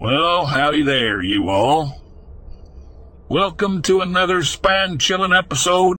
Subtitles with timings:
[0.00, 2.00] Well, howdy there, you all.
[3.28, 5.98] Welcome to another Span Chillin' episode.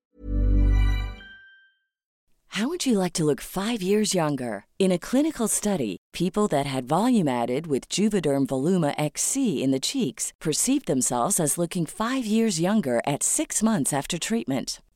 [2.48, 4.66] How would you like to look five years younger?
[4.80, 9.80] In a clinical study, people that had volume added with Juvederm Voluma XC in the
[9.80, 14.82] cheeks perceived themselves as looking five years younger at six months after treatment.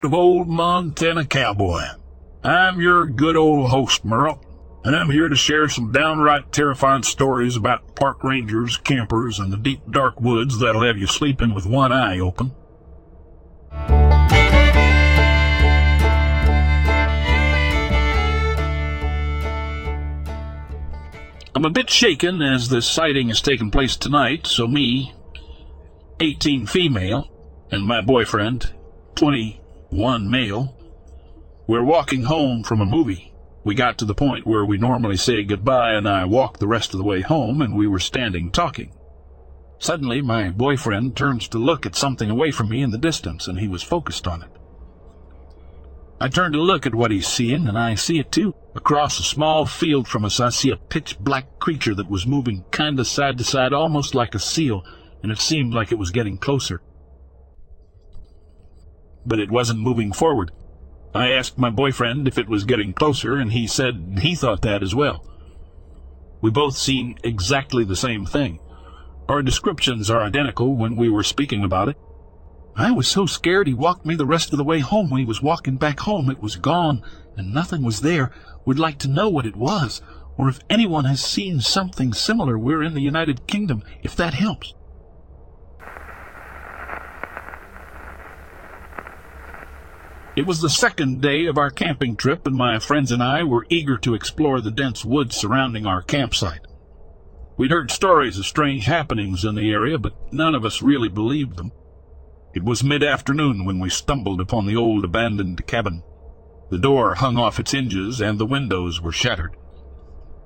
[0.00, 1.82] Of old Montana Cowboy.
[2.44, 4.40] I'm your good old host, Merle,
[4.84, 9.56] and I'm here to share some downright terrifying stories about park rangers, campers, and the
[9.56, 12.52] deep dark woods that'll have you sleeping with one eye open.
[21.56, 25.12] I'm a bit shaken as this sighting has taken place tonight, so me,
[26.20, 27.28] 18 female,
[27.72, 28.72] and my boyfriend,
[29.90, 30.76] 21 male,
[31.66, 33.32] we're walking home from a movie.
[33.64, 36.92] We got to the point where we normally say goodbye, and I walked the rest
[36.92, 38.92] of the way home, and we were standing talking.
[39.78, 43.58] Suddenly, my boyfriend turns to look at something away from me in the distance, and
[43.60, 44.50] he was focused on it.
[46.20, 48.54] I turn to look at what he's seeing, and I see it too.
[48.74, 52.66] Across a small field from us, I see a pitch black creature that was moving
[52.72, 54.84] kinda side to side, almost like a seal,
[55.22, 56.82] and it seemed like it was getting closer.
[59.28, 60.50] But it wasn't moving forward.
[61.14, 64.82] I asked my boyfriend if it was getting closer, and he said he thought that
[64.82, 65.24] as well.
[66.40, 68.58] We both seen exactly the same thing.
[69.28, 71.98] Our descriptions are identical when we were speaking about it.
[72.74, 75.10] I was so scared he walked me the rest of the way home.
[75.10, 77.02] When he was walking back home, it was gone,
[77.36, 78.30] and nothing was there.
[78.64, 80.00] Would like to know what it was,
[80.38, 82.58] or if anyone has seen something similar.
[82.58, 84.74] We're in the United Kingdom, if that helps.
[90.38, 93.66] It was the second day of our camping trip, and my friends and I were
[93.70, 96.60] eager to explore the dense woods surrounding our campsite.
[97.56, 101.56] We'd heard stories of strange happenings in the area, but none of us really believed
[101.56, 101.72] them.
[102.54, 106.04] It was mid-afternoon when we stumbled upon the old abandoned cabin.
[106.70, 109.56] The door hung off its hinges and the windows were shattered.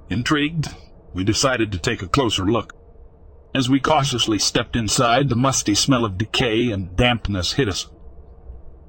[0.08, 0.68] Intrigued,
[1.12, 2.72] we decided to take a closer look.
[3.54, 7.90] As we cautiously stepped inside, the musty smell of decay and dampness hit us.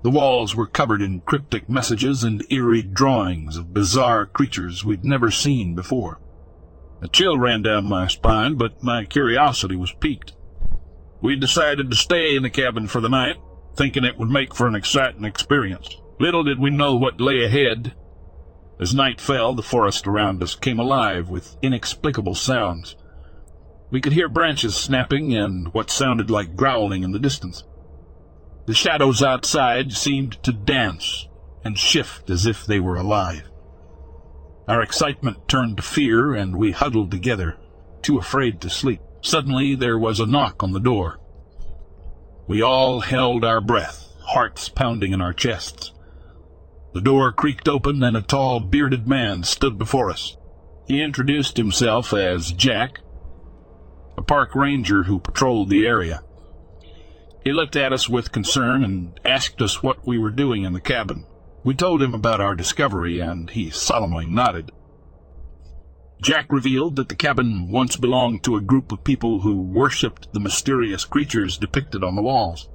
[0.04, 5.32] The walls were covered in cryptic messages and eerie drawings of bizarre creatures we'd never
[5.32, 6.20] seen before.
[7.02, 10.34] A chill ran down my spine, but my curiosity was piqued.
[11.22, 13.38] We decided to stay in the cabin for the night,
[13.78, 15.96] thinking it would make for an exciting experience.
[16.20, 17.94] Little did we know what lay ahead.
[18.82, 22.98] As night fell, the forest around us came alive with inexplicable sounds.
[23.90, 27.64] We could hear branches snapping and what sounded like growling in the distance.
[28.66, 31.28] The shadows outside seemed to dance
[31.66, 33.50] and shift as if they were alive.
[34.68, 37.58] Our excitement turned to fear, and we huddled together,
[38.02, 39.02] too afraid to sleep.
[39.22, 41.20] Suddenly there was a knock on the door.
[42.48, 45.92] We all held our breath, hearts pounding in our chests.
[46.94, 50.38] The door creaked open, and a tall, bearded man stood before us.
[50.88, 53.00] He introduced himself as Jack,
[54.18, 56.22] a park ranger who patrolled the area.
[57.44, 60.80] He looked at us with concern and asked us what we were doing in the
[60.80, 61.26] cabin.
[61.64, 64.72] We told him about our discovery, and he solemnly nodded.
[66.22, 70.40] Jack revealed that the cabin once belonged to a group of people who worshipped the
[70.40, 72.70] mysterious creatures depicted on the walls.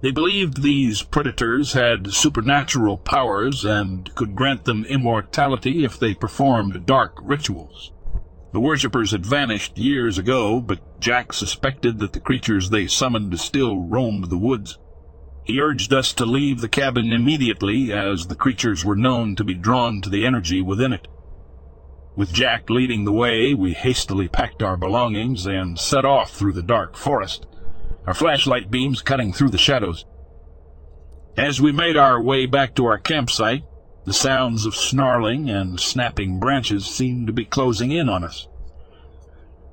[0.00, 6.86] They believed these predators had supernatural powers and could grant them immortality if they performed
[6.86, 7.92] dark rituals.
[8.54, 13.80] The worshippers had vanished years ago, but Jack suspected that the creatures they summoned still
[13.80, 14.78] roamed the woods.
[15.42, 19.54] He urged us to leave the cabin immediately, as the creatures were known to be
[19.54, 21.08] drawn to the energy within it.
[22.14, 26.62] With Jack leading the way, we hastily packed our belongings and set off through the
[26.62, 27.46] dark forest
[28.06, 30.04] our flashlight beams cutting through the shadows.
[31.36, 33.64] As we made our way back to our campsite,
[34.04, 38.46] the sounds of snarling and snapping branches seemed to be closing in on us.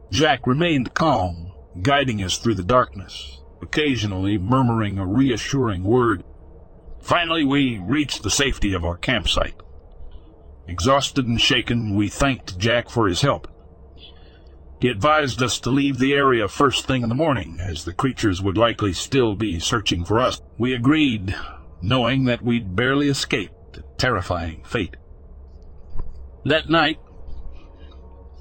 [0.09, 1.51] Jack remained calm,
[1.81, 6.23] guiding us through the darkness, occasionally murmuring a reassuring word.
[7.01, 9.55] Finally, we reached the safety of our campsite.
[10.67, 13.49] Exhausted and shaken, we thanked Jack for his help.
[14.79, 18.41] He advised us to leave the area first thing in the morning, as the creatures
[18.41, 20.41] would likely still be searching for us.
[20.57, 21.35] We agreed,
[21.81, 24.95] knowing that we'd barely escaped a terrifying fate.
[26.45, 26.99] That night,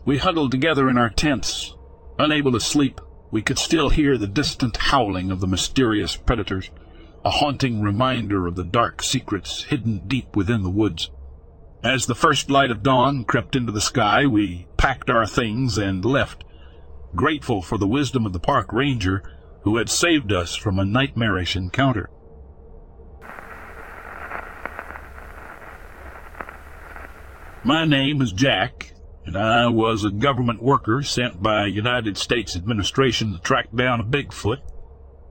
[0.05, 1.75] we huddled together in our tents.
[2.19, 3.01] Unable to sleep,
[3.31, 6.71] we could still hear the distant howling of the mysterious predators,
[7.25, 11.11] a haunting reminder of the dark secrets hidden deep within the woods.
[11.83, 16.05] As the first light of dawn crept into the sky, we packed our things and
[16.05, 16.45] left,
[17.15, 19.23] grateful for the wisdom of the park ranger
[19.63, 22.11] who had saved us from a nightmarish encounter.
[27.63, 28.95] My name is Jack,
[29.27, 34.05] and I was a government worker sent by United States administration to track down a
[34.05, 34.63] Bigfoot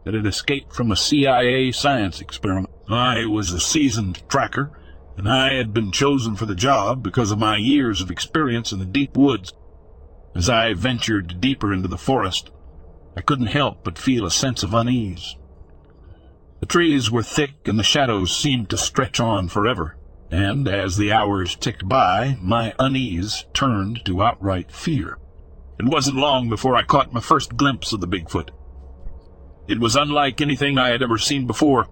[0.06, 2.70] that had escaped from a CIA science experiment.
[2.88, 4.80] I was a seasoned tracker
[5.18, 8.78] and I had been chosen for the job because of my years of experience in
[8.78, 9.52] the deep woods.
[10.36, 12.52] As I ventured deeper into the forest,
[13.18, 15.36] I couldn't help but feel a sense of unease.
[16.60, 19.98] The trees were thick and the shadows seemed to stretch on forever,
[20.32, 25.18] and as the hours ticked by, my unease turned to outright fear.
[25.80, 28.50] It wasn't long before I caught my first glimpse of the Bigfoot.
[29.68, 31.88] It was unlike anything I had ever seen before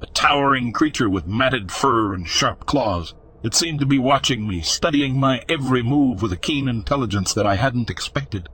[0.00, 3.14] a towering creature with matted fur and sharp claws.
[3.44, 7.46] It seemed to be watching me, studying my every move with a keen intelligence that
[7.46, 8.48] I hadn't expected.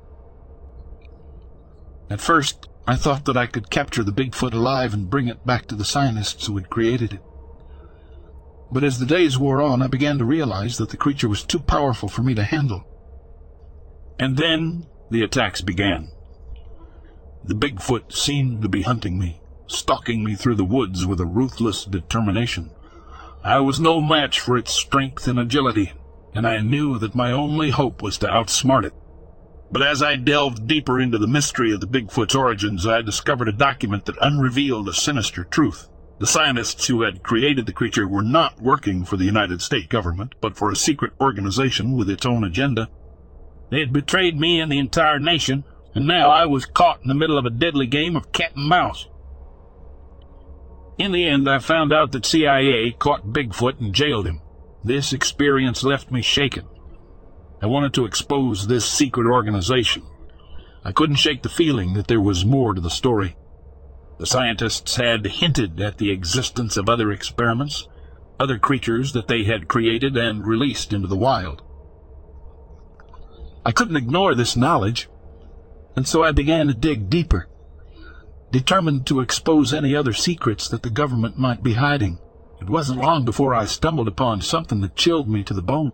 [2.10, 5.66] At first, I thought that I could capture the Bigfoot alive and bring it back
[5.66, 7.22] to the scientists who had created it.
[8.70, 11.58] But as the days wore on, I began to realize that the creature was too
[11.58, 12.84] powerful for me to handle.
[14.18, 16.10] And then the attacks began.
[17.44, 21.84] The Bigfoot seemed to be hunting me stalking me through the woods with a ruthless
[21.84, 22.70] determination.
[23.44, 25.92] I was no match for its strength and agility,
[26.34, 28.94] and I knew that my only hope was to outsmart it.
[29.70, 33.52] But as I delved deeper into the mystery of the Bigfoot's origins, I discovered a
[33.52, 35.88] document that unrevealed a sinister truth.
[36.18, 40.34] The scientists who had created the creature were not working for the United States government,
[40.40, 42.88] but for a secret organization with its own agenda.
[43.70, 45.62] They had betrayed me and the entire nation,
[45.94, 48.68] and now I was caught in the middle of a deadly game of cat and
[48.68, 49.06] mouse.
[50.98, 54.40] In the end, I found out that CIA caught Bigfoot and jailed him.
[54.82, 56.66] This experience left me shaken.
[57.62, 60.02] I wanted to expose this secret organization.
[60.84, 63.37] I couldn't shake the feeling that there was more to the story.
[64.18, 67.88] The scientists had hinted at the existence of other experiments,
[68.40, 71.62] other creatures that they had created and released into the wild.
[73.64, 75.08] I couldn't ignore this knowledge,
[75.94, 77.48] and so I began to dig deeper
[78.50, 82.18] determined to expose any other secrets that the government might be hiding.
[82.60, 85.92] It wasn't long before I stumbled upon something that chilled me to the bone.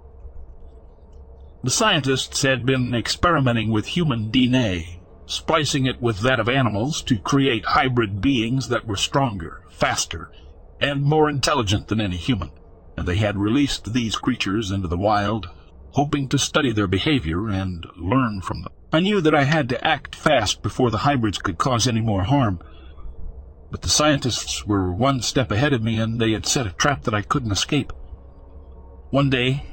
[1.63, 7.19] The scientists had been experimenting with human DNA, splicing it with that of animals to
[7.19, 10.31] create hybrid beings that were stronger, faster,
[10.81, 12.51] and more intelligent than any human,
[12.97, 15.49] and they had released these creatures into the wild,
[15.93, 18.73] hoping to study their behavior and learn from them.
[18.93, 22.25] I knew that I had to act fast before the hybrids could cause any more
[22.25, 22.61] harm,
[23.71, 27.03] but the scientists were one step ahead of me and they had set a trap
[27.03, 27.93] that I couldn't escape.
[29.11, 29.67] One day,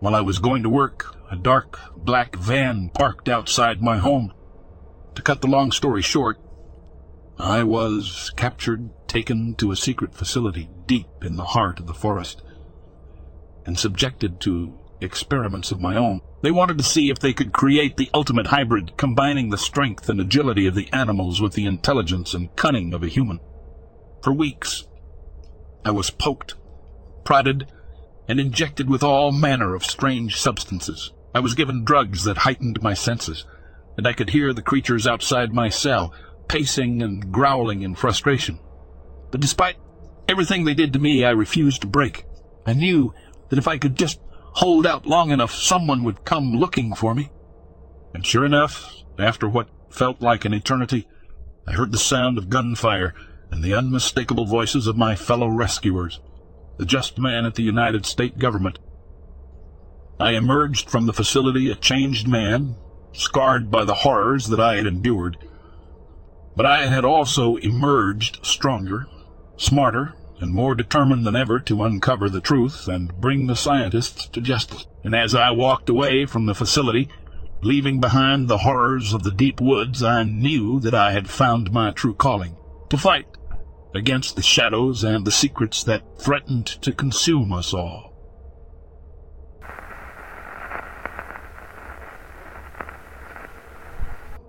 [0.00, 4.32] while I was going to work, a dark black van parked outside my home.
[5.14, 6.38] To cut the long story short,
[7.38, 12.42] I was captured, taken to a secret facility deep in the heart of the forest,
[13.66, 16.20] and subjected to experiments of my own.
[16.42, 20.20] They wanted to see if they could create the ultimate hybrid, combining the strength and
[20.20, 23.40] agility of the animals with the intelligence and cunning of a human.
[24.22, 24.86] For weeks,
[25.84, 26.54] I was poked,
[27.24, 27.70] prodded,
[28.28, 31.12] and injected with all manner of strange substances.
[31.34, 33.44] I was given drugs that heightened my senses,
[34.00, 36.14] and I could hear the creatures outside my cell,
[36.48, 38.58] pacing and growling in frustration.
[39.30, 39.76] But despite
[40.26, 42.24] everything they did to me, I refused to break.
[42.64, 43.12] I knew
[43.50, 44.18] that if I could just
[44.54, 47.30] hold out long enough, someone would come looking for me.
[48.14, 51.06] And sure enough, after what felt like an eternity,
[51.68, 53.12] I heard the sound of gunfire
[53.50, 56.20] and the unmistakable voices of my fellow rescuers,
[56.78, 58.78] the just man at the United States government.
[60.18, 62.76] I emerged from the facility a changed man,
[63.12, 65.36] scarred by the horrors that I had endured.
[66.56, 69.06] But I had also emerged stronger,
[69.56, 74.40] smarter, and more determined than ever to uncover the truth and bring the scientists to
[74.40, 74.86] justice.
[75.04, 77.08] And as I walked away from the facility,
[77.62, 81.90] leaving behind the horrors of the deep woods, I knew that I had found my
[81.90, 82.56] true calling
[82.88, 83.26] to fight
[83.94, 88.09] against the shadows and the secrets that threatened to consume us all.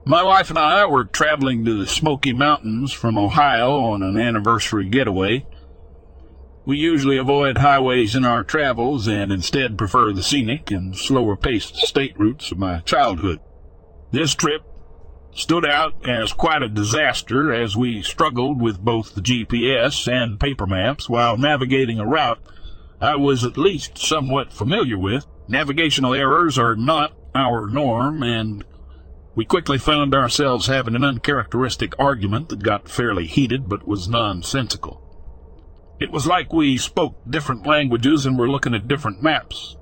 [0.04, 4.90] My wife and I were traveling to the Smoky Mountains from Ohio on an anniversary
[4.90, 5.46] getaway.
[6.66, 11.76] We usually avoid highways in our travels and instead prefer the scenic and slower paced
[11.78, 13.40] state routes of my childhood.
[14.12, 14.64] This trip
[15.34, 20.66] stood out as quite a disaster as we struggled with both the GPS and paper
[20.66, 22.40] maps while navigating a route
[23.02, 25.26] I was at least somewhat familiar with.
[25.48, 28.64] Navigational errors are not our norm, and
[29.36, 35.02] we quickly found ourselves having an uncharacteristic argument that got fairly heated but was nonsensical.
[36.00, 39.78] It was like we spoke different languages and were looking at different maps.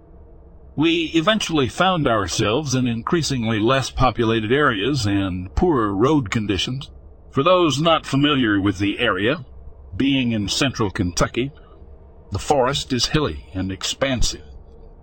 [0.75, 6.91] We eventually found ourselves in increasingly less populated areas and poorer road conditions.
[7.31, 9.45] For those not familiar with the area,
[9.95, 11.51] being in central Kentucky,
[12.31, 14.43] the forest is hilly and expansive,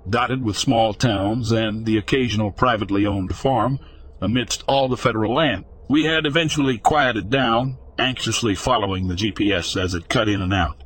[0.08, 3.80] dotted with small towns and the occasional privately owned farm
[4.26, 5.64] amidst all the federal land.
[5.88, 10.82] We had eventually quieted down, anxiously following the GPS as it cut in and out.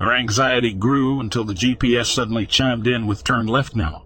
[0.00, 4.04] Our anxiety grew until the GPS suddenly chimed in with turn left now.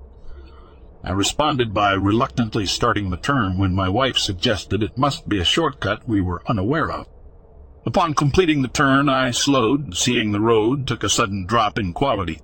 [1.04, 5.44] I responded by reluctantly starting the turn when my wife suggested it must be a
[5.44, 7.06] shortcut we were unaware of.
[7.84, 12.40] Upon completing the turn, I slowed, seeing the road took a sudden drop in quality.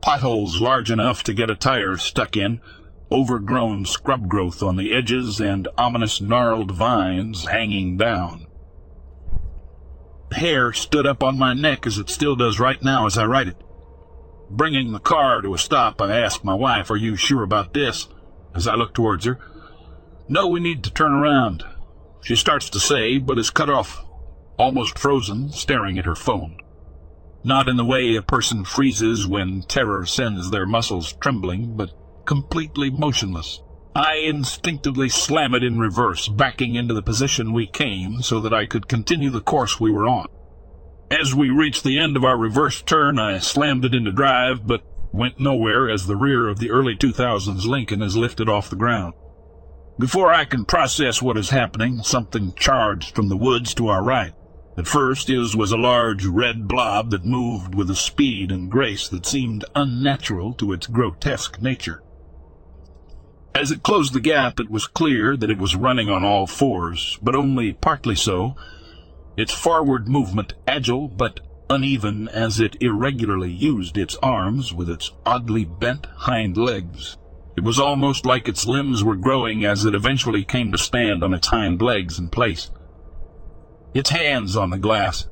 [0.00, 2.60] Potholes large enough to get a tire stuck in,
[3.10, 8.48] overgrown scrub growth on the edges, and ominous gnarled vines hanging down
[10.32, 13.48] hair stood up on my neck as it still does right now as I write
[13.48, 13.56] it.
[14.50, 18.08] Bringing the car to a stop, I ask my wife, Are you sure about this?
[18.54, 19.38] As I look towards her.
[20.28, 21.64] No, we need to turn around.
[22.22, 24.04] She starts to say, but is cut off,
[24.58, 26.58] almost frozen, staring at her phone.
[27.44, 31.90] Not in the way a person freezes when terror sends their muscles trembling, but
[32.28, 33.62] completely motionless.
[33.96, 38.66] I instinctively slam it in reverse, backing into the position we came so that I
[38.66, 40.26] could continue the course we were on.
[41.10, 44.84] As we reached the end of our reverse turn, I slammed it into drive, but
[45.10, 49.14] went nowhere as the rear of the early 2000s Lincoln is lifted off the ground.
[49.98, 54.34] Before I can process what is happening, something charged from the woods to our right.
[54.76, 59.08] At first, it was a large red blob that moved with a speed and grace
[59.08, 62.02] that seemed unnatural to its grotesque nature.
[63.54, 67.18] As it closed the gap, it was clear that it was running on all fours,
[67.22, 68.54] but only partly so,
[69.36, 71.40] its forward movement agile but
[71.70, 77.16] uneven as it irregularly used its arms with its oddly bent hind legs.
[77.56, 81.34] It was almost like its limbs were growing as it eventually came to stand on
[81.34, 82.70] its hind legs in place.
[83.94, 85.26] Its hands on the glass.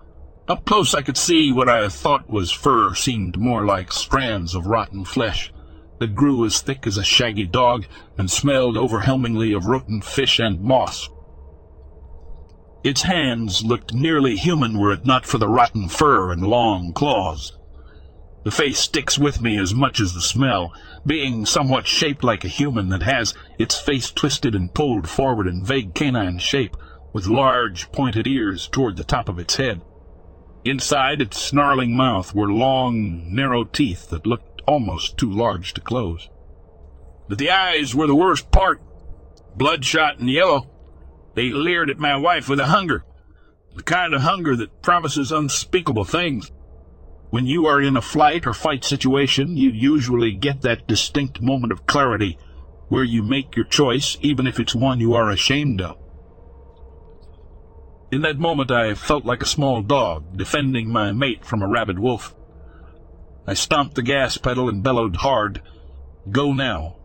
[0.49, 4.67] Up close I could see what I thought was fur seemed more like strands of
[4.67, 5.53] rotten flesh
[5.99, 7.87] that grew as thick as a shaggy dog
[8.19, 11.09] and smelled overwhelmingly of rotten fish and moss.
[12.85, 17.53] Its hands looked nearly human were it not for the rotten fur and long claws.
[18.45, 20.73] The face sticks with me as much as the smell,
[21.05, 25.65] being somewhat shaped like a human that has its face twisted and pulled forward in
[25.65, 26.77] vague canine shape,
[27.13, 29.81] with large pointed ears toward the top of its head.
[30.65, 36.29] Inside its snarling mouth were long, narrow teeth that looked almost too large to close.
[37.29, 38.81] But the eyes were the worst part,
[39.57, 40.71] bloodshot and yellow.
[41.35, 43.05] They leered at my wife with a hunger,
[43.75, 46.51] the kind of hunger that promises unspeakable things.
[47.31, 51.73] When you are in a flight or fight situation, you usually get that distinct moment
[51.73, 52.39] of clarity
[52.89, 55.99] where you make your choice, even if it's one you are ashamed of.
[58.13, 61.99] In that moment, I felt like a small dog defending my mate from a rabid
[61.99, 62.35] wolf.
[63.47, 65.63] I stomped the gas pedal and bellowed hard,
[66.31, 66.97] Go now,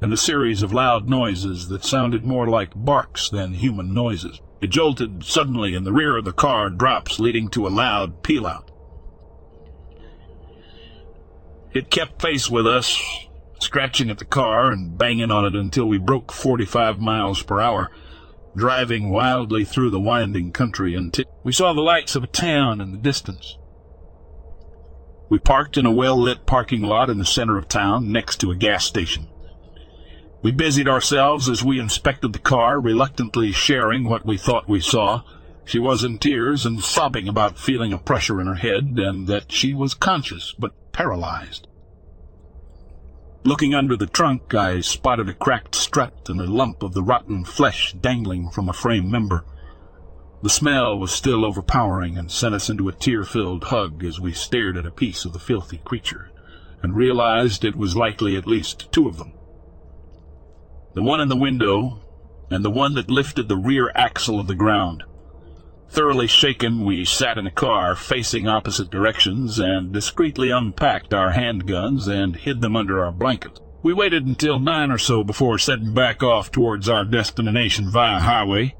[0.00, 4.40] and a series of loud noises that sounded more like barks than human noises.
[4.60, 8.46] It jolted suddenly, and the rear of the car drops, leading to a loud peel
[8.46, 8.70] out.
[11.72, 13.00] It kept pace with us,
[13.58, 17.90] scratching at the car and banging on it until we broke 45 miles per hour
[18.56, 22.92] driving wildly through the winding country until we saw the lights of a town in
[22.92, 23.56] the distance.
[25.30, 28.56] We parked in a well-lit parking lot in the center of town next to a
[28.56, 29.28] gas station.
[30.42, 35.22] We busied ourselves as we inspected the car, reluctantly sharing what we thought we saw.
[35.64, 39.52] She was in tears and sobbing about feeling a pressure in her head and that
[39.52, 41.68] she was conscious but paralyzed.
[43.44, 47.44] Looking under the trunk, I spotted a cracked strut and a lump of the rotten
[47.44, 49.44] flesh dangling from a frame member.
[50.42, 54.78] The smell was still overpowering and sent us into a tear-filled hug as we stared
[54.78, 56.30] at a piece of the filthy creature
[56.82, 59.32] and realized it was likely at least two of them.
[60.94, 62.00] The one in the window
[62.50, 65.04] and the one that lifted the rear axle of the ground.
[65.90, 72.08] Thoroughly shaken, we sat in the car facing opposite directions and discreetly unpacked our handguns
[72.08, 73.60] and hid them under our blankets.
[73.82, 78.74] We waited until nine or so before setting back off towards our destination via highway.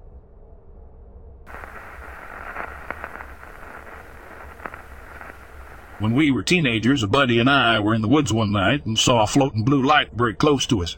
[6.00, 8.98] When we were teenagers, a buddy and I were in the woods one night and
[8.98, 10.96] saw a floating blue light very close to us.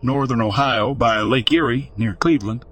[0.00, 2.64] Northern Ohio by Lake Erie near Cleveland.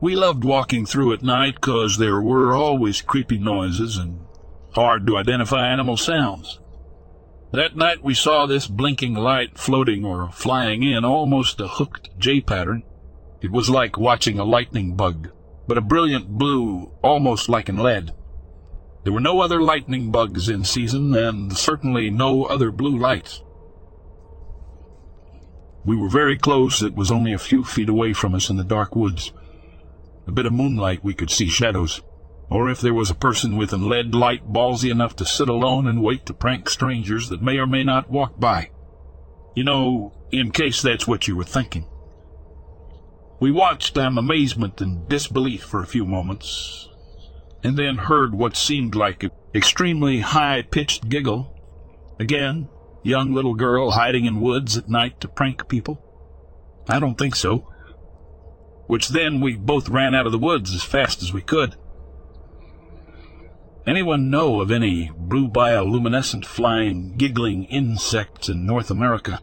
[0.00, 4.20] We loved walking through at night 'cause there were always creepy noises and
[4.74, 6.60] hard to identify animal sounds.
[7.52, 12.40] That night we saw this blinking light floating or flying in almost a hooked J
[12.40, 12.84] pattern.
[13.42, 15.28] It was like watching a lightning bug,
[15.68, 18.12] but a brilliant blue, almost like in LED.
[19.02, 23.42] There were no other lightning bugs in season, and certainly no other blue lights.
[25.84, 26.82] We were very close.
[26.82, 29.32] It was only a few feet away from us in the dark woods.
[30.26, 32.02] A bit of moonlight, we could see shadows.
[32.50, 35.86] Or if there was a person with a LED light ballsy enough to sit alone
[35.86, 38.70] and wait to prank strangers that may or may not walk by.
[39.54, 41.86] You know, in case that's what you were thinking.
[43.40, 46.89] We watched in amazement and disbelief for a few moments,
[47.62, 51.56] and then heard what seemed like an extremely high-pitched giggle.
[52.18, 52.68] Again,
[53.02, 56.02] young little girl hiding in woods at night to prank people?
[56.88, 57.70] I don't think so
[58.90, 61.76] which then we both ran out of the woods as fast as we could.
[63.86, 69.38] Anyone know of any blue bioluminescent flying, giggling insects in North America?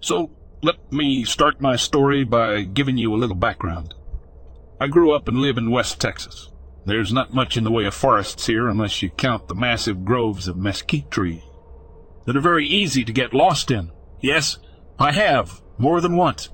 [0.00, 0.30] So,
[0.64, 3.92] let me start my story by giving you a little background.
[4.80, 6.48] I grew up and live in West Texas.
[6.86, 10.48] There's not much in the way of forests here unless you count the massive groves
[10.48, 11.42] of mesquite trees
[12.24, 13.90] that are very easy to get lost in.
[14.22, 14.56] Yes,
[14.98, 16.48] I have, more than once.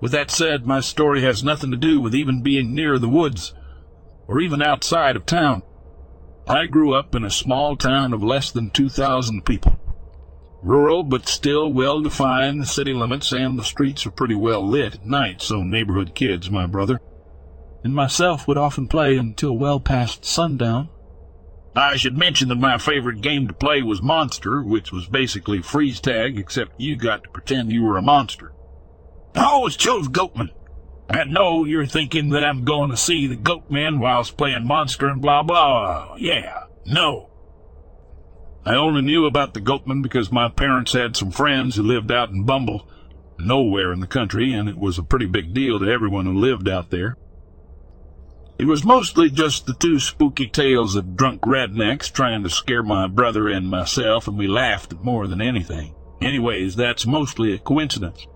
[0.00, 3.52] With that said, my story has nothing to do with even being near the woods,
[4.26, 5.62] or even outside of town.
[6.48, 9.78] I grew up in a small town of less than 2,000 people.
[10.64, 15.42] Rural, but still well-defined city limits, and the streets are pretty well lit at night,
[15.42, 17.00] so neighborhood kids, my brother,
[17.84, 20.88] and myself would often play until well past sundown
[21.76, 25.98] I should mention that my favorite game to play was Monster, which was basically freeze
[25.98, 28.52] tag, except you got to pretend you were a monster.
[29.34, 30.50] I always chose Goatman.
[31.10, 35.20] I know you're thinking that I'm going to see the Goatman whilst playing Monster and
[35.20, 36.14] blah blah.
[36.16, 37.30] Yeah, no.
[38.66, 42.30] I only knew about the Goatman because my parents had some friends who lived out
[42.30, 42.88] in Bumble,
[43.38, 46.68] nowhere in the country, and it was a pretty big deal to everyone who lived
[46.68, 47.16] out there.
[48.58, 53.06] It was mostly just the two spooky tales of drunk rednecks trying to scare my
[53.06, 55.94] brother and myself, and we laughed more than anything.
[56.22, 58.26] Anyways, that's mostly a coincidence.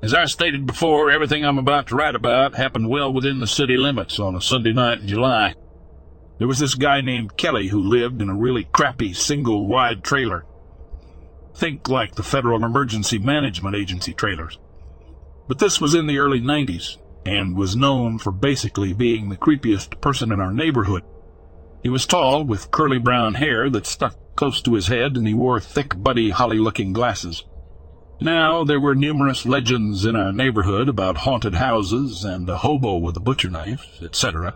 [0.00, 3.76] As I stated before, everything I'm about to write about happened well within the city
[3.76, 5.54] limits on a Sunday night in July.
[6.38, 10.44] There was this guy named Kelly who lived in a really crappy single wide trailer.
[11.54, 14.58] Think like the Federal Emergency Management Agency trailers.
[15.48, 16.96] But this was in the early 90s
[17.26, 21.02] and was known for basically being the creepiest person in our neighborhood.
[21.82, 25.34] He was tall, with curly brown hair that stuck close to his head, and he
[25.34, 27.44] wore thick, Buddy Holly looking glasses.
[28.20, 33.16] Now, there were numerous legends in our neighborhood about haunted houses and a hobo with
[33.16, 34.54] a butcher knife, etc.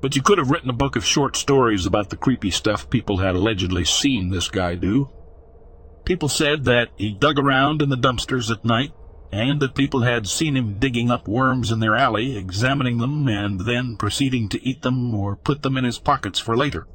[0.00, 3.18] But you could have written a book of short stories about the creepy stuff people
[3.18, 5.10] had allegedly seen this guy do.
[6.04, 8.92] People said that he dug around in the dumpsters at night,
[9.30, 13.60] and that people had seen him digging up worms in their alley, examining them, and
[13.60, 16.86] then proceeding to eat them or put them in his pockets for later.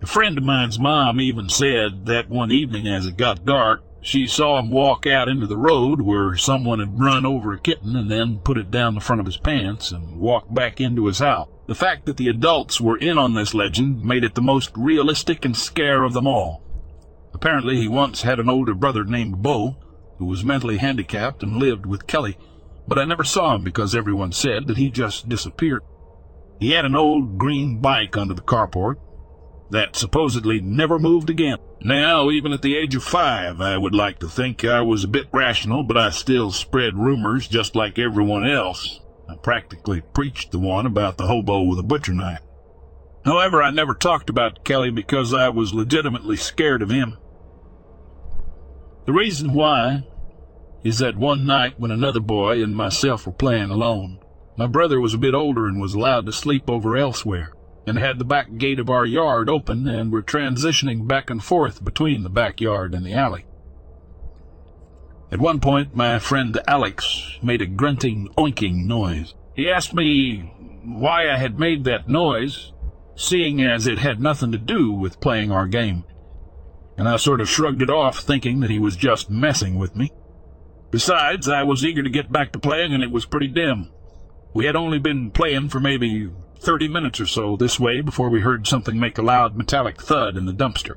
[0.00, 4.26] A friend of mine's mom even said that one evening as it got dark, she
[4.26, 8.10] saw him walk out into the road where someone had run over a kitten and
[8.10, 11.48] then put it down the front of his pants and walked back into his house.
[11.68, 15.44] The fact that the adults were in on this legend made it the most realistic
[15.44, 16.62] and scare of them all.
[17.32, 19.76] Apparently, he once had an older brother named Bo,
[20.18, 22.36] who was mentally handicapped and lived with Kelly,
[22.88, 25.82] but I never saw him because everyone said that he just disappeared.
[26.58, 28.96] He had an old green bike under the carport,
[29.72, 31.56] that supposedly never moved again.
[31.80, 35.08] Now, even at the age of five, I would like to think I was a
[35.08, 39.00] bit rational, but I still spread rumors just like everyone else.
[39.30, 42.42] I practically preached the one about the hobo with a butcher knife.
[43.24, 47.16] However, I never talked about Kelly because I was legitimately scared of him.
[49.06, 50.04] The reason why
[50.84, 54.18] is that one night when another boy and myself were playing alone,
[54.58, 57.54] my brother was a bit older and was allowed to sleep over elsewhere
[57.86, 61.84] and had the back gate of our yard open and were transitioning back and forth
[61.84, 63.44] between the backyard and the alley.
[65.32, 69.34] At one point, my friend Alex made a grunting, oinking noise.
[69.56, 70.52] He asked me
[70.84, 72.72] why I had made that noise,
[73.16, 76.04] seeing as it had nothing to do with playing our game.
[76.98, 80.12] And I sort of shrugged it off, thinking that he was just messing with me.
[80.90, 83.90] Besides, I was eager to get back to playing, and it was pretty dim.
[84.52, 86.30] We had only been playing for maybe
[86.62, 90.36] thirty minutes or so this way before we heard something make a loud metallic thud
[90.36, 90.94] in the dumpster.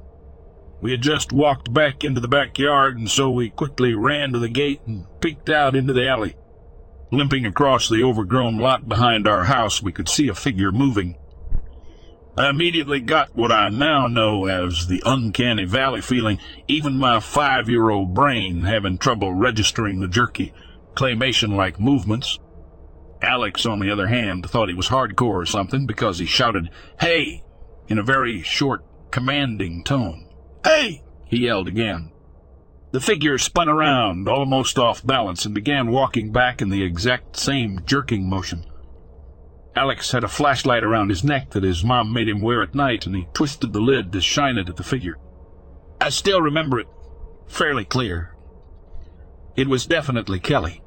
[0.81, 4.49] We had just walked back into the backyard, and so we quickly ran to the
[4.49, 6.35] gate and peeked out into the alley.
[7.11, 11.17] Limping across the overgrown lot behind our house, we could see a figure moving.
[12.37, 18.13] I immediately got what I now know as the uncanny valley feeling, even my five-year-old
[18.13, 20.53] brain having trouble registering the jerky,
[20.95, 22.37] claymation-like movements.
[23.25, 27.43] Alex, on the other hand, thought he was hardcore or something because he shouted, Hey!
[27.87, 30.29] in a very short, commanding tone.
[30.63, 31.03] Hey!
[31.25, 32.11] he yelled again.
[32.91, 37.81] The figure spun around, almost off balance, and began walking back in the exact same
[37.85, 38.65] jerking motion.
[39.75, 43.05] Alex had a flashlight around his neck that his mom made him wear at night,
[43.05, 45.17] and he twisted the lid to shine it at the figure.
[45.99, 46.87] I still remember it
[47.47, 48.33] fairly clear.
[49.55, 50.81] It was definitely Kelly.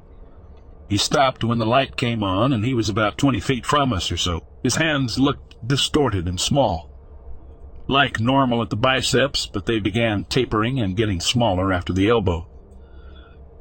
[0.88, 4.10] He stopped when the light came on, and he was about twenty feet from us
[4.10, 4.46] or so.
[4.62, 6.90] His hands looked distorted and small.
[7.86, 12.46] Like normal at the biceps, but they began tapering and getting smaller after the elbow.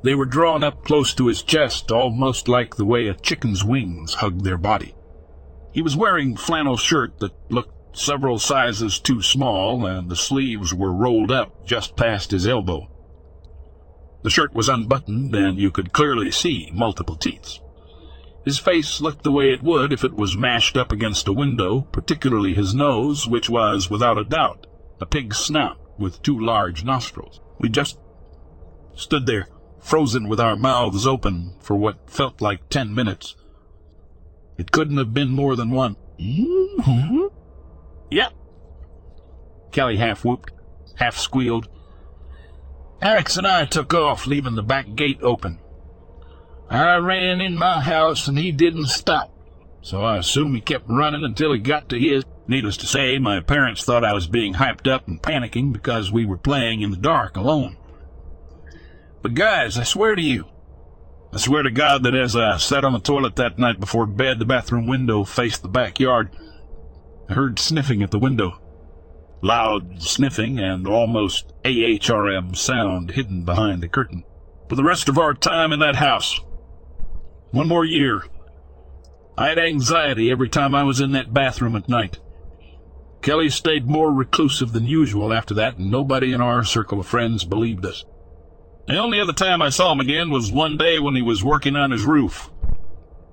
[0.03, 4.15] They were drawn up close to his chest, almost like the way a chicken's wings
[4.15, 4.95] hug their body.
[5.73, 10.93] He was wearing flannel shirt that looked several sizes too small, and the sleeves were
[10.93, 12.89] rolled up just past his elbow.
[14.23, 17.59] The shirt was unbuttoned, and you could clearly see multiple teeth.
[18.43, 21.81] His face looked the way it would if it was mashed up against a window,
[21.81, 24.67] particularly his nose, which was, without a doubt,
[25.01, 27.41] a pig's snout with two large nostrils.
[27.59, 27.99] We just
[28.95, 29.47] stood there,
[29.79, 33.35] frozen with our mouths open, for what felt like ten minutes.
[34.57, 35.97] It couldn't have been more than one.
[36.19, 37.25] Mm-hmm.
[38.09, 38.33] Yep.
[39.71, 40.53] Kelly half whooped,
[40.95, 41.67] half squealed,
[43.01, 45.59] Alex and I took off, leaving the back gate open.
[46.69, 49.31] I ran in my house and he didn't stop,
[49.81, 52.23] so I assume he kept running until he got to his.
[52.47, 56.25] Needless to say, my parents thought I was being hyped up and panicking because we
[56.25, 57.77] were playing in the dark alone.
[59.21, 60.45] But guys, I swear to you,
[61.33, 64.39] I swear to God that as I sat on the toilet that night before bed,
[64.39, 66.35] the bathroom window faced the backyard.
[67.29, 68.59] I heard sniffing at the window
[69.41, 74.23] loud sniffing and almost AHRM sound hidden behind the curtain.
[74.69, 76.39] For the rest of our time in that house,
[77.51, 78.23] one more year,
[79.37, 82.19] I had anxiety every time I was in that bathroom at night.
[83.21, 87.43] Kelly stayed more reclusive than usual after that, and nobody in our circle of friends
[87.43, 88.05] believed us.
[88.87, 91.75] The only other time I saw him again was one day when he was working
[91.75, 92.49] on his roof.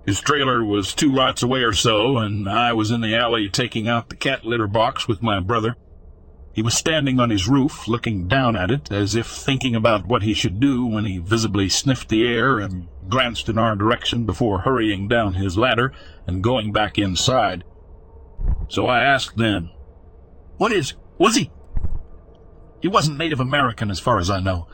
[0.05, 3.89] His trailer was two lots away or so, and I was in the alley taking
[3.89, 5.77] out the cat litter box with my brother.
[6.55, 10.23] He was standing on his roof, looking down at it, as if thinking about what
[10.23, 14.61] he should do when he visibly sniffed the air and glanced in our direction before
[14.61, 15.93] hurrying down his ladder
[16.29, 17.65] and going back inside.
[18.69, 19.71] So I asked then,
[20.57, 21.51] What is, was he?
[22.81, 24.69] He wasn't Native American as far as I know.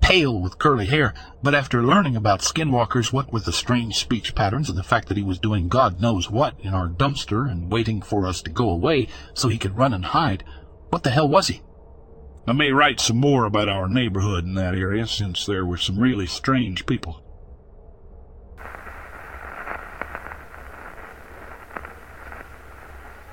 [0.00, 1.12] Pale with curly hair,
[1.42, 5.16] but after learning about skinwalkers, what with the strange speech patterns and the fact that
[5.16, 8.70] he was doing God knows what in our dumpster and waiting for us to go
[8.70, 10.44] away so he could run and hide,
[10.90, 11.62] what the hell was he?
[12.46, 15.98] I may write some more about our neighborhood in that area, since there were some
[15.98, 17.22] really strange people.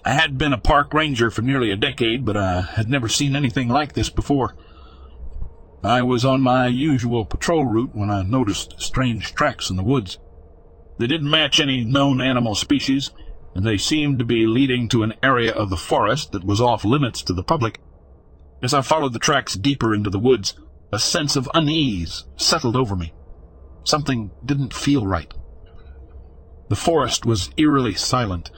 [0.05, 3.35] I had been a park ranger for nearly a decade, but I had never seen
[3.35, 4.55] anything like this before.
[5.83, 10.17] I was on my usual patrol route when I noticed strange tracks in the woods.
[10.97, 13.11] They didn't match any known animal species,
[13.55, 16.83] and they seemed to be leading to an area of the forest that was off
[16.83, 17.79] limits to the public.
[18.61, 20.55] As I followed the tracks deeper into the woods,
[20.91, 23.13] a sense of unease settled over me.
[23.83, 25.33] Something didn't feel right.
[26.69, 28.49] The forest was eerily silent,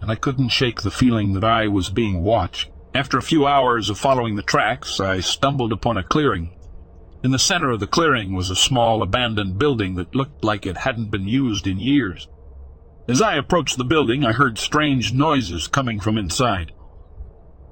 [0.00, 2.68] and I couldn't shake the feeling that I was being watched.
[2.94, 6.50] After a few hours of following the tracks, I stumbled upon a clearing.
[7.22, 10.78] In the center of the clearing was a small abandoned building that looked like it
[10.78, 12.28] hadn't been used in years.
[13.08, 16.72] As I approached the building, I heard strange noises coming from inside.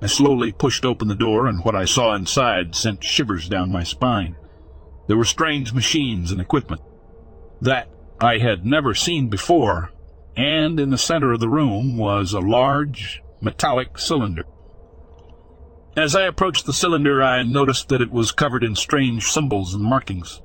[0.01, 3.83] I slowly pushed open the door, and what I saw inside sent shivers down my
[3.83, 4.37] spine.
[5.09, 6.81] There were strange machines and equipment
[7.61, 9.91] that I had never seen before,
[10.37, 14.45] and in the center of the room was a large metallic cylinder.
[15.99, 19.85] As I approached the cylinder, I noticed that it was covered in strange symbols and
[19.85, 20.41] markings.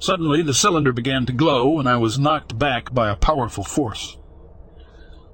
[0.00, 4.16] Suddenly the cylinder began to glow, and I was knocked back by a powerful force.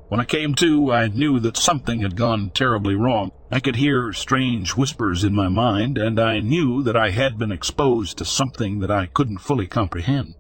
[0.09, 3.31] When I came to, I knew that something had gone terribly wrong.
[3.51, 7.53] I could hear strange whispers in my mind, and I knew that I had been
[7.53, 10.35] exposed to something that I couldn't fully comprehend.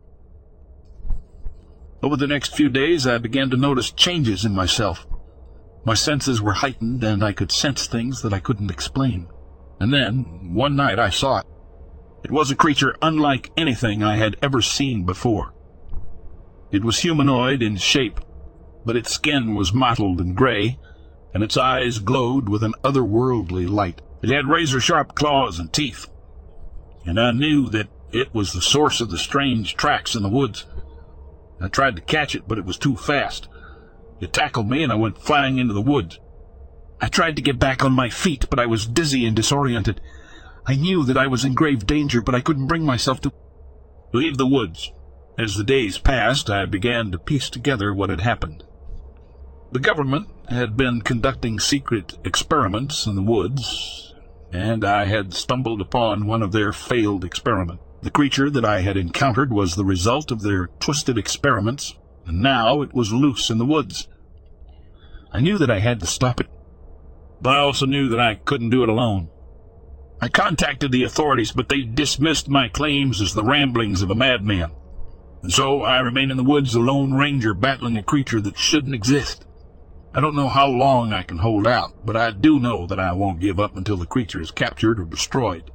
[2.03, 5.07] Over the next few days, I began to notice changes in myself.
[5.85, 9.29] My senses were heightened, and I could sense things that I couldn't explain.
[9.79, 11.47] And then, one night, I saw it.
[12.25, 15.53] It was a creature unlike anything I had ever seen before.
[16.73, 18.21] It was humanoid in shape,
[18.85, 20.79] but its skin was mottled and gray,
[21.33, 24.03] and its eyes glowed with an otherworldly light.
[24.23, 26.09] It had razor-sharp claws and teeth,
[27.05, 30.67] and I knew that it was the source of the strange tracks in the woods.
[31.61, 33.49] I tried to catch it, but it was too fast.
[34.21, 36.19] It tackled me, and I went flying into the woods.
[37.01, 40.01] I tried to get back on my feet, but I was dizzy and disoriented.
[40.69, 43.33] I knew that I was in grave danger, but I couldn't bring myself to
[44.13, 44.91] leave the woods.
[45.39, 48.65] As the days passed, I began to piece together what had happened.
[49.71, 54.15] The government had been conducting secret experiments in the woods,
[54.53, 57.83] and I had stumbled upon one of their failed experiments.
[58.03, 61.95] The creature that I had encountered was the result of their twisted experiments,
[62.27, 64.09] and now it was loose in the woods.
[65.33, 66.49] I knew that I had to stop it,
[67.41, 69.29] but I also knew that I couldn't do it alone.
[70.21, 74.71] I contacted the authorities, but they dismissed my claims as the ramblings of a madman.
[75.43, 78.95] And so I remain in the woods a lone ranger battling a creature that shouldn't
[78.95, 79.45] exist.
[80.15, 83.13] I don't know how long I can hold out, but I do know that I
[83.13, 85.71] won't give up until the creature is captured or destroyed.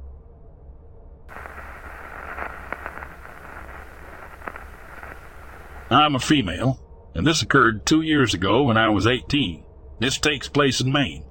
[5.90, 6.80] I'm a female,
[7.14, 9.62] and this occurred two years ago when I was 18.
[10.00, 11.24] This takes place in Maine.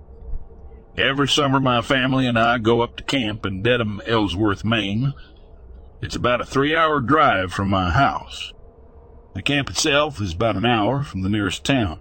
[0.98, 5.14] Every summer, my family and I go up to camp in Dedham, Ellsworth, Maine.
[6.02, 8.52] It's about a three hour drive from my house.
[9.34, 12.00] The camp itself is about an hour from the nearest town.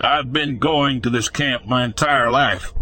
[0.00, 2.74] I've been going to this camp my entire life.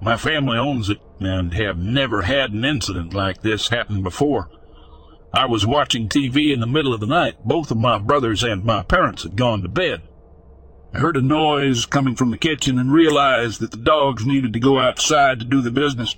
[0.00, 4.48] My family owns it and have never had an incident like this happen before.
[5.34, 7.44] I was watching TV in the middle of the night.
[7.44, 10.07] Both of my brothers and my parents had gone to bed.
[10.94, 14.60] I heard a noise coming from the kitchen and realized that the dogs needed to
[14.60, 16.16] go outside to do the business.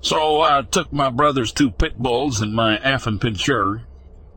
[0.00, 3.84] So I took my brother's two pit bulls and my Affenpinscher,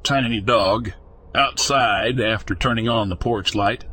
[0.03, 0.91] tiny dog,
[1.33, 3.85] outside after turning on the porch light.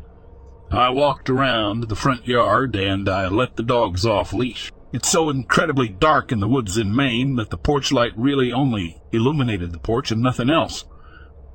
[0.70, 4.72] I walked around the front yard and I let the dogs off leash.
[4.92, 9.00] It's so incredibly dark in the woods in Maine that the porch light really only
[9.12, 10.84] illuminated the porch and nothing else.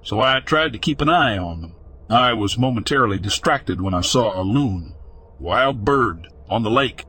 [0.03, 1.75] So I tried to keep an eye on them.
[2.09, 4.95] I was momentarily distracted when I saw a loon,
[5.39, 7.05] wild bird, on the lake.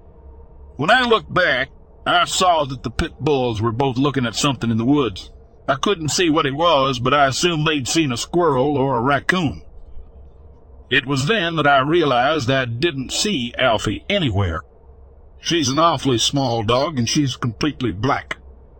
[0.77, 1.71] When I looked back,
[2.05, 5.31] I saw that the pit bulls were both looking at something in the woods.
[5.69, 9.03] I couldn't see what it was, but I assumed they'd seen a squirrel or a
[9.03, 9.63] raccoon.
[10.91, 14.63] It was then that I realized I didn't see Alfie anywhere.
[15.39, 18.39] She's an awfully small dog, and she's completely black.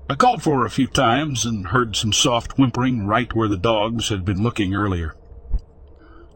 [0.09, 3.59] I called for her a few times and heard some soft whimpering right where the
[3.59, 5.15] dogs had been looking earlier.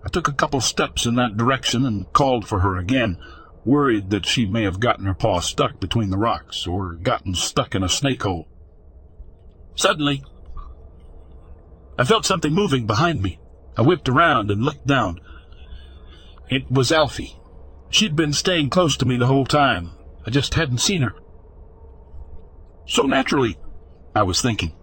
[0.05, 3.19] I took a couple steps in that direction and called for her again,
[3.65, 7.75] worried that she may have gotten her paw stuck between the rocks or gotten stuck
[7.75, 8.49] in a snake hole.
[9.75, 10.25] Suddenly,
[11.99, 13.38] I felt something moving behind me.
[13.77, 15.21] I whipped around and looked down.
[16.49, 17.38] It was Alfie.
[17.88, 19.93] She'd been staying close to me the whole time.
[20.27, 21.15] I just hadn't seen her.
[22.87, 23.57] So naturally,
[24.15, 24.75] I was thinking,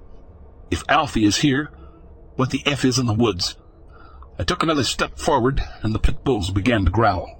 [0.72, 1.72] if Alfie is here,
[2.36, 3.56] what the F is in the woods?
[4.40, 7.36] I took another step forward, and the pit bulls began to growl.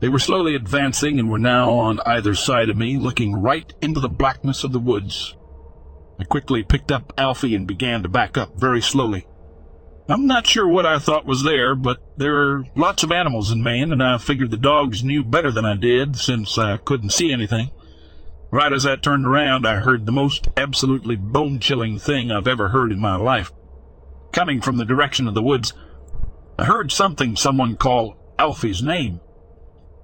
[0.00, 3.98] They were slowly advancing and were now on either side of me, looking right into
[3.98, 5.34] the blackness of the woods.
[6.20, 9.26] I quickly picked up Alfie and began to back up very slowly.
[10.06, 13.62] I'm not sure what I thought was there, but there are lots of animals in
[13.62, 17.32] Maine, and I figured the dogs knew better than I did, since I couldn't see
[17.32, 17.70] anything.
[18.50, 22.92] Right as I turned around, I heard the most absolutely bone-chilling thing I've ever heard
[22.92, 23.50] in my life.
[24.34, 25.74] Coming from the direction of the woods,
[26.58, 29.20] I heard something someone call Alfie's name.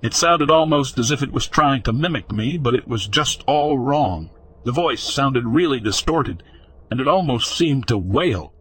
[0.02, 3.42] It sounded almost as if it was trying to mimic me, but it was just
[3.48, 4.30] all wrong.
[4.62, 6.44] The voice sounded really distorted,
[6.92, 8.54] and it almost seemed to wail.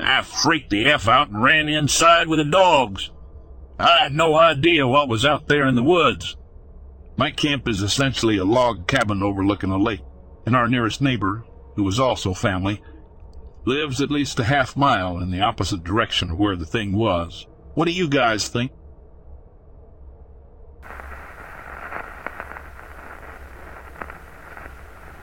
[0.00, 3.10] I freaked the F out and ran inside with the dogs.
[3.78, 6.38] I had no idea what was out there in the woods.
[7.18, 10.04] My camp is essentially a log cabin overlooking a lake,
[10.46, 12.80] and our nearest neighbor, who was also family,
[13.66, 17.46] lives at least a half mile in the opposite direction of where the thing was.
[17.74, 18.70] What do you guys think?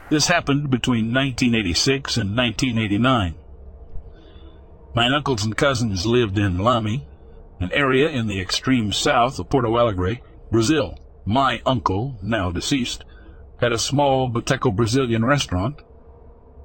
[0.10, 3.36] This happened between 1986 and 1989.
[4.94, 7.08] My uncles and cousins lived in Lami,
[7.60, 10.20] an area in the extreme south of Porto Alegre,
[10.52, 11.00] Brazil.
[11.26, 13.06] My uncle, now deceased,
[13.60, 15.82] had a small Boteco-Brazilian restaurant.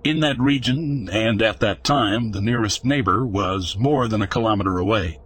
[0.05, 4.79] In that region, and at that time, the nearest neighbor was more than a kilometer
[4.79, 5.19] away.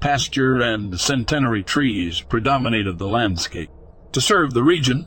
[0.00, 3.70] Pasture and centenary trees predominated the landscape.
[4.12, 5.06] To serve the region,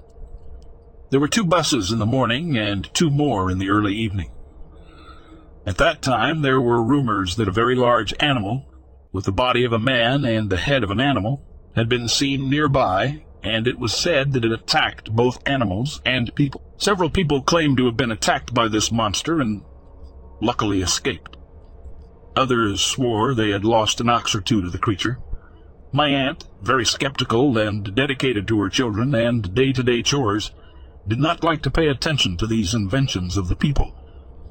[1.10, 4.32] there were two buses in the morning and two more in the early evening.
[5.65, 8.65] At that time, there were rumors that a very large animal,
[9.12, 11.43] with the body of a man and the head of an animal,
[11.76, 16.62] had been seen nearby, and it was said that it attacked both animals and people.
[16.77, 19.63] Several people claimed to have been attacked by this monster and
[20.41, 21.38] luckily escaped.
[22.36, 25.19] Others swore they had lost an ox or two to the creature.
[25.91, 30.51] My aunt, very skeptical and dedicated to her children and day-to-day chores,
[31.08, 33.93] did not like to pay attention to these inventions of the people,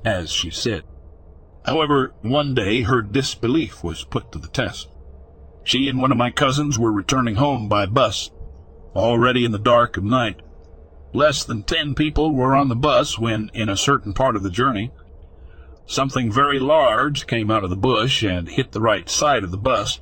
[0.05, 0.83] as she said.
[1.65, 4.89] However, one day her disbelief was put to the test.
[5.65, 8.31] She and one of my cousins were returning home by bus,
[8.95, 10.41] already in the dark of night.
[11.13, 14.51] Less than ten people were on the bus when, in a certain part of the
[14.51, 14.93] journey,
[15.87, 19.59] something very large came out of the bush and hit the right side of the
[19.59, 19.99] bus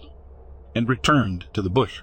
[0.74, 2.02] and returned to the bush.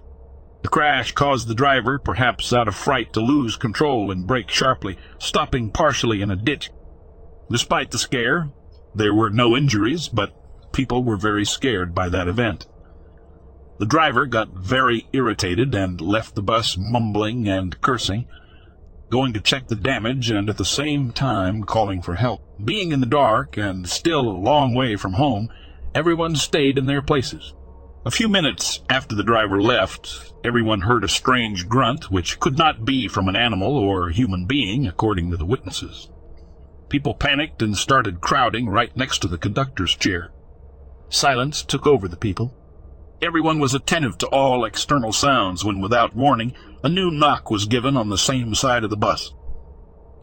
[0.64, 4.98] The crash caused the driver, perhaps out of fright, to lose control and brake sharply,
[5.20, 6.72] stopping partially in a ditch.
[7.52, 8.50] Despite the scare,
[8.96, 10.34] there were no injuries, but
[10.74, 12.66] people were very scared by that event.
[13.78, 18.26] The driver got very irritated and left the bus mumbling and cursing,
[19.10, 22.42] going to check the damage and at the same time calling for help.
[22.64, 25.50] Being in the dark and still a long way from home,
[25.94, 27.54] everyone stayed in their places.
[28.06, 32.86] A few minutes after the driver left, everyone heard a strange grunt, which could not
[32.86, 36.10] be from an animal or human being, according to the witnesses.
[36.88, 40.32] People panicked and started crowding right next to the conductor's chair.
[41.10, 42.54] Silence took over the people.
[43.26, 47.98] Everyone was attentive to all external sounds when, without warning, a new knock was given
[47.98, 49.34] on the same side of the bus.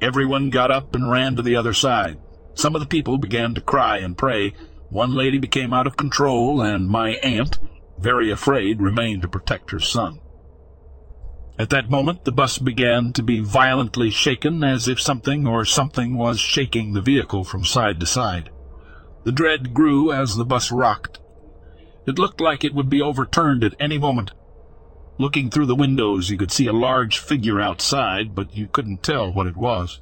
[0.01, 2.21] Everyone got up and ran to the other side.
[2.55, 4.55] Some of the people began to cry and pray.
[4.88, 7.59] One lady became out of control, and my aunt,
[7.98, 10.21] very afraid, remained to protect her son.
[11.59, 16.17] At that moment, the bus began to be violently shaken as if something or something
[16.17, 18.50] was shaking the vehicle from side to side.
[19.25, 21.19] The dread grew as the bus rocked.
[22.07, 24.33] It looked like it would be overturned at any moment.
[25.19, 29.33] Looking through the windows, you could see a large figure outside, but you couldn't tell
[29.33, 30.00] what it was.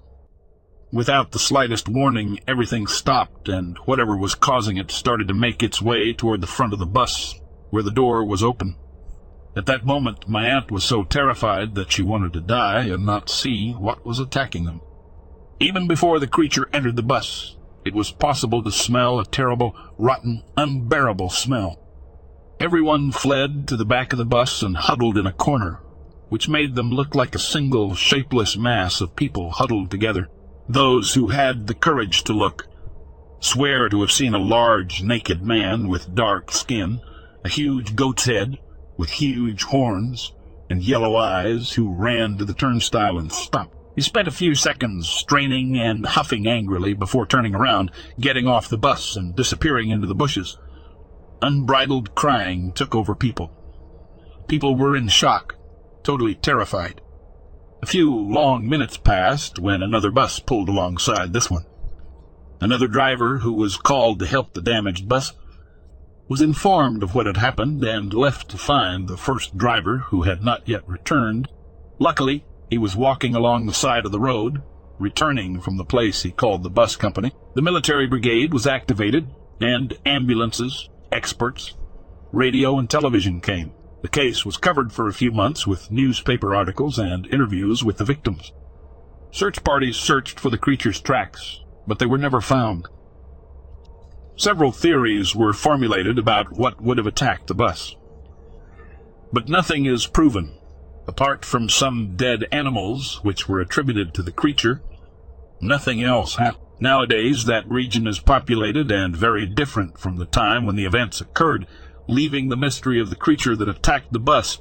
[0.93, 5.83] Without the slightest warning, everything stopped, and whatever was causing it started to make its
[5.83, 7.39] way toward the front of the bus
[7.71, 8.77] where the door was open.
[9.57, 13.29] At that moment, my aunt was so terrified that she wanted to die and not
[13.29, 14.81] see what was attacking them.
[15.61, 20.43] Even before the creature entered the bus, it was possible to smell a terrible, rotten,
[20.57, 21.79] unbearable smell.
[22.61, 25.81] Everyone fled to the back of the bus and huddled in a corner,
[26.29, 30.29] which made them look like a single shapeless mass of people huddled together.
[30.69, 32.69] Those who had the courage to look
[33.41, 37.01] swear to have seen a large, naked man with dark skin,
[37.47, 38.59] a huge goat's head,
[38.99, 40.35] with huge horns
[40.69, 43.75] and yellow eyes, who ran to the turnstile and stopped.
[43.95, 47.91] He spent a few seconds straining and huffing angrily before turning around,
[48.21, 50.59] getting off the bus and disappearing into the bushes.
[51.43, 53.51] Unbridled crying took over people.
[54.47, 55.57] People were in shock,
[56.03, 57.01] totally terrified.
[57.83, 61.65] A few long minutes passed when another bus pulled alongside this one.
[62.61, 65.33] Another driver, who was called to help the damaged bus,
[66.29, 70.45] was informed of what had happened and left to find the first driver, who had
[70.45, 71.49] not yet returned.
[71.99, 74.63] Luckily, he was walking along the side of the road,
[74.99, 77.33] returning from the place he called the bus company.
[77.55, 79.29] The military brigade was activated,
[79.61, 81.75] and ambulances, experts,
[82.33, 83.73] radio and television came.
[84.03, 88.05] The case was covered for a few months with newspaper articles and interviews with the
[88.05, 88.53] victims.
[89.31, 92.89] Search parties searched for the creature's tracks, but they were never found.
[94.37, 97.95] Several theories were formulated about what would have attacked the bus.
[99.33, 100.57] But nothing is proven.
[101.07, 104.83] Apart from some dead animals which were attributed to the creature,
[105.61, 106.65] nothing else happened.
[106.81, 111.67] Nowadays, that region is populated and very different from the time when the events occurred,
[112.09, 114.59] leaving the mystery of the creature that attacked the bus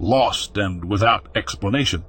[0.00, 2.04] lost and without explanation.